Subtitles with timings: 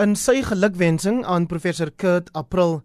[0.00, 2.78] In sy gelukwensing aan professor Kurt April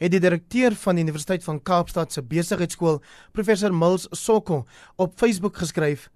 [0.00, 3.02] het die direkteur van die Universiteit van Kaapstad se besigheidskool,
[3.36, 4.62] professor Mills Sokko,
[4.96, 6.06] op Facebook geskryf: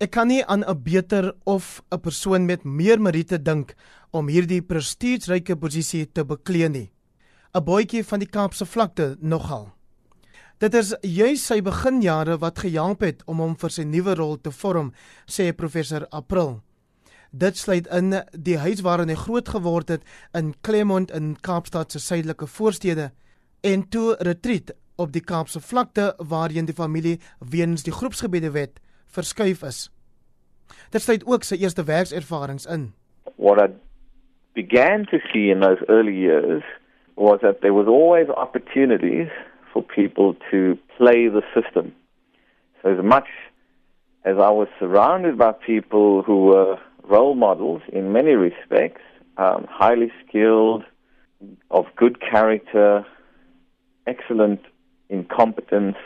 [0.00, 3.76] "Ek kan nie aan 'n beter of 'n persoon met meer meriete dink
[4.10, 6.90] om hierdie prestigeryke posisie te beklee nie.
[7.54, 9.70] 'n Boetjie van die Kaapse vlakte nogal."
[10.58, 14.50] Dit is juis sy beginjare wat gehelp het om hom vir sy nuwe rol te
[14.50, 14.92] vorm,
[15.26, 16.62] sê professor April.
[17.32, 20.02] Dit sluit in die huis waarin hy groot geword het
[20.36, 23.06] in Claremont in Kaapstad se suidelike voorstede
[23.64, 27.14] en toe retreat op die Kaapse vlakte waarheen die familie
[27.54, 28.82] weens die groepsgebiede wet
[29.16, 29.88] verskuif is.
[30.92, 32.92] Dit sluit ook sy eerste werkservarings in.
[33.40, 33.72] What I
[34.52, 36.62] began to see in those early years
[37.16, 39.32] was that there was always opportunities
[39.72, 41.94] for people to play the system.
[42.82, 43.28] So as much
[44.24, 46.76] as I was surrounded by people who were
[47.08, 49.02] role models in many respects,
[49.36, 50.84] um, highly skilled,
[51.70, 53.04] of good character,
[54.06, 54.60] excellent
[55.08, 55.96] in competence.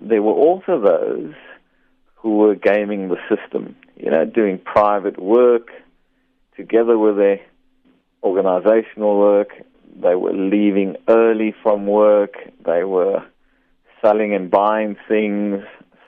[0.00, 1.34] There were also those
[2.14, 5.68] who were gaming the system, you know, doing private work
[6.56, 7.40] together with their
[8.22, 9.50] organizational work.
[10.02, 12.34] They were leaving early from work.
[12.64, 13.24] They were
[14.02, 15.62] selling and buying things.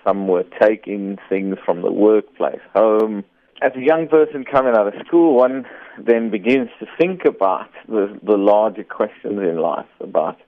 [0.05, 3.25] Some were taking things from the workplace home
[3.61, 5.67] as a young person coming out of school, one
[5.99, 10.39] then begins to think about the, the larger questions in life about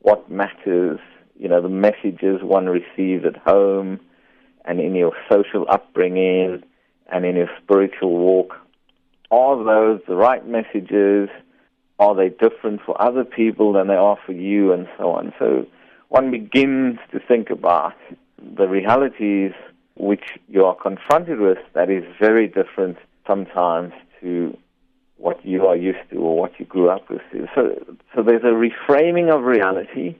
[0.00, 0.98] what matters,
[1.38, 4.00] you know, the messages one receives at home
[4.64, 6.62] and in your social upbringing
[7.12, 8.54] and in your spiritual walk.
[9.30, 11.28] Are those the right messages?
[11.98, 15.32] Are they different for other people than they are for you and so on?
[15.38, 15.66] So
[16.08, 17.94] one begins to think about
[18.38, 19.52] the realities
[19.96, 24.56] which you are confronted with that is very different sometimes to
[25.16, 27.20] what you are used to or what you grew up with.
[27.54, 27.62] So,
[28.14, 30.16] so there's a reframing of reality.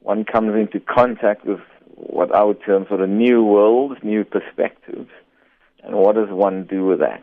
[0.00, 1.60] One comes into contact with
[1.94, 5.10] what I would term sort of new worlds, new perspectives.
[5.84, 7.22] And what does one do with that?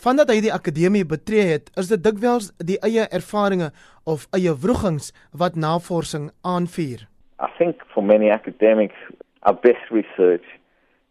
[0.00, 3.68] Vandat hy die akademie betree het, is dit dikwels die eie ervarings
[4.08, 7.04] of eie wrogings wat navorsing aanvuur.
[7.36, 8.96] I think for many academics
[9.44, 10.46] our best research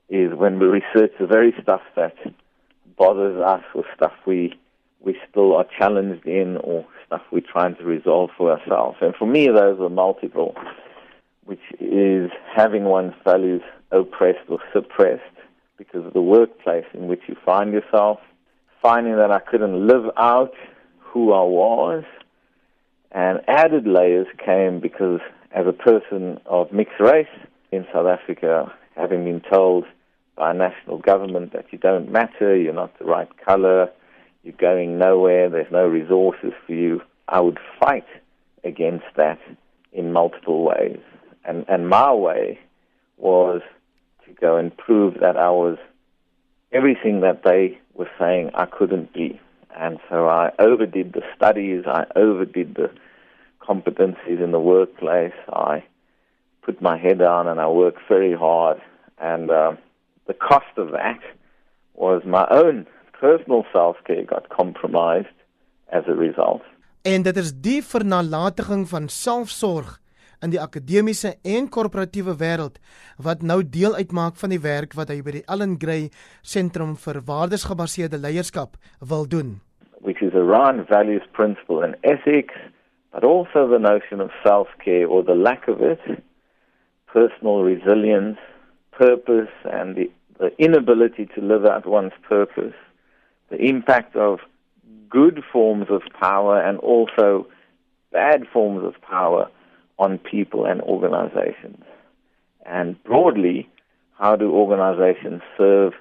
[0.10, 2.16] is when we research the very stuff that
[2.98, 4.54] bothers us or stuff we
[5.02, 8.98] we still are challenged in or stuff we're trying to resolve for ourselves.
[9.02, 10.56] And for me, those are multiple,
[11.46, 13.62] which is having one's values
[13.92, 15.24] oppressed or suppressed
[15.78, 18.20] because of the workplace in which you find yourself,
[18.82, 20.54] finding that I couldn't live out
[21.00, 22.04] who I was,
[23.12, 25.22] and added layers came because
[25.52, 27.28] as a person of mixed race
[27.72, 29.86] in South Africa, having been told
[30.40, 33.92] by a national government that you don't matter, you're not the right color,
[34.42, 37.02] you're going nowhere, there's no resources for you.
[37.28, 38.08] I would fight
[38.64, 39.38] against that
[39.92, 41.02] in multiple ways.
[41.44, 42.58] And, and my way
[43.18, 43.62] was
[44.26, 45.78] to go and prove that I was
[46.72, 49.42] everything that they were saying I couldn't be.
[49.78, 52.92] And so I overdid the studies, I overdid the
[53.62, 55.84] competencies in the workplace, I
[56.62, 58.82] put my head down and I worked very hard.
[59.20, 59.74] And uh,
[60.30, 61.22] the cost of that
[61.96, 62.86] was my own
[63.20, 65.38] personal self-care got compromised
[65.92, 66.62] as a result.
[67.02, 69.98] En dit is die vernalatiging van selfsorg
[70.46, 72.78] in die akademiese en korporatiewe wêreld
[73.28, 76.12] wat nou deel uitmaak van die werk wat hy by die Allen Gray
[76.54, 78.78] Sentrum vir Waardesgebaseerde Leierskap
[79.12, 79.58] wil doen.
[80.00, 82.56] Which is around values principle and ethics,
[83.12, 86.00] but also the notion of self-care or the lack of it,
[87.12, 88.40] personal resilience,
[89.00, 90.08] purpose and the
[90.40, 92.74] the inability to live out one's purpose,
[93.50, 94.40] the impact of
[95.10, 97.46] good forms of power and also
[98.12, 99.50] bad forms of power
[99.98, 101.84] on people and organizations.
[102.66, 103.70] And broadly,
[104.18, 105.94] how do organizations serve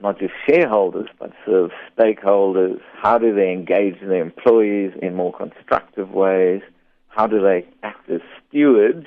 [0.00, 2.80] not just shareholders, but serve stakeholders?
[3.00, 6.62] How do they engage their employees in more constructive ways?
[7.08, 9.06] How do they act as stewards,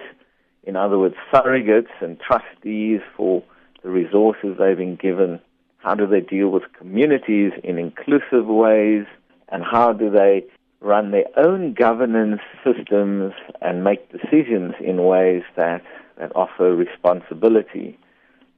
[0.64, 3.44] in other words, surrogates and trustees for
[3.86, 5.40] the resources they've been given?
[5.78, 9.06] How do they deal with communities in inclusive ways?
[9.50, 10.44] And how do they
[10.82, 15.84] run their own governance systems and make decisions in ways that,
[16.18, 17.98] that offer responsibility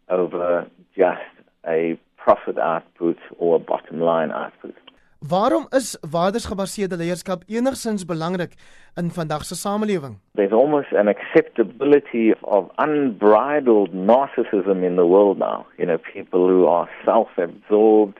[0.10, 0.66] over
[0.96, 1.20] just
[1.68, 4.76] a profit output or a bottom line output?
[5.20, 8.54] Waarom is waardesgebaseerde leierskap enigsins belangrik
[8.98, 10.20] in vandag se samelewing?
[10.36, 15.66] There's almost an acceptability of unbridled narcissism in the world now.
[15.80, 18.20] You know, people who are self-absorbed,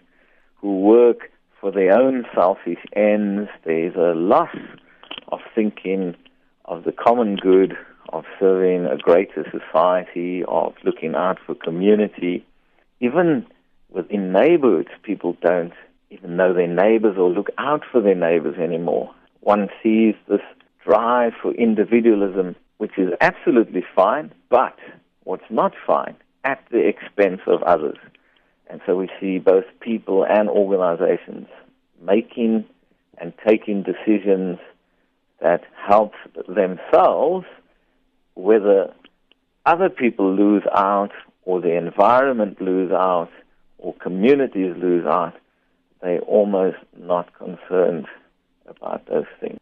[0.56, 1.30] who work
[1.62, 3.50] for their own selfish ends.
[3.64, 4.56] There's a loss
[5.32, 6.16] of thinking
[6.66, 7.78] of the common good,
[8.10, 12.44] of serving a greater society, of looking out for community.
[13.02, 13.46] Even
[13.90, 15.74] within neighborhoods, people don't
[16.10, 19.14] even know their neighbors or look out for their neighbors anymore.
[19.42, 20.42] One sees this
[20.84, 24.78] drive for individualism, which is absolutely fine, but
[25.24, 27.98] what's not fine, at the expense of others.
[28.70, 31.48] And so we see both people and organizations
[32.02, 32.66] making
[33.18, 34.60] and taking decisions
[35.42, 36.14] that help
[36.48, 37.46] themselves,
[38.36, 38.94] whether
[39.66, 41.12] other people lose out
[41.44, 43.30] or the environment lose out
[43.78, 45.34] or communities lose out,
[46.02, 48.08] they're almost not concerned
[48.68, 49.57] about those things.